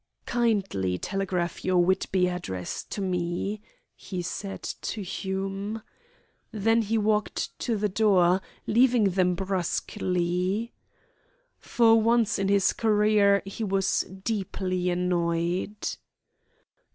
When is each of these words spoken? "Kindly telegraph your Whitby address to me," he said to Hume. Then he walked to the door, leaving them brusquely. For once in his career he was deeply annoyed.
"Kindly 0.25 0.97
telegraph 0.97 1.63
your 1.63 1.77
Whitby 1.77 2.27
address 2.27 2.83
to 2.85 3.01
me," 3.03 3.61
he 3.95 4.23
said 4.23 4.63
to 4.63 5.03
Hume. 5.03 5.83
Then 6.51 6.81
he 6.81 6.97
walked 6.97 7.59
to 7.59 7.77
the 7.77 7.87
door, 7.87 8.41
leaving 8.65 9.11
them 9.11 9.35
brusquely. 9.35 10.73
For 11.59 12.01
once 12.01 12.39
in 12.39 12.47
his 12.47 12.73
career 12.73 13.43
he 13.45 13.63
was 13.63 14.01
deeply 14.23 14.89
annoyed. 14.89 15.97